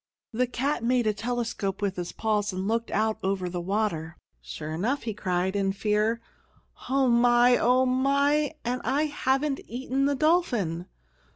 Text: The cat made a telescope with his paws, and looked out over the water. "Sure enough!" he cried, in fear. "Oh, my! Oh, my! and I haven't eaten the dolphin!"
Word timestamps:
The 0.31 0.47
cat 0.47 0.83
made 0.83 1.05
a 1.05 1.13
telescope 1.13 1.79
with 1.79 1.95
his 1.95 2.11
paws, 2.11 2.51
and 2.51 2.67
looked 2.67 2.89
out 2.89 3.19
over 3.21 3.47
the 3.47 3.61
water. 3.61 4.17
"Sure 4.41 4.71
enough!" 4.71 5.03
he 5.03 5.13
cried, 5.13 5.55
in 5.55 5.73
fear. 5.73 6.19
"Oh, 6.89 7.07
my! 7.07 7.55
Oh, 7.55 7.85
my! 7.85 8.55
and 8.65 8.81
I 8.83 9.03
haven't 9.05 9.59
eaten 9.67 10.05
the 10.05 10.15
dolphin!" 10.15 10.87